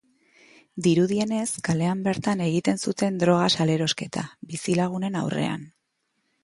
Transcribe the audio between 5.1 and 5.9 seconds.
aurrean.